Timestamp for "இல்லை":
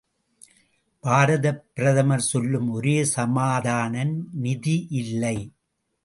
4.91-5.35